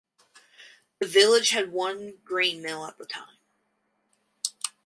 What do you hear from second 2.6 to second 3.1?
mill at the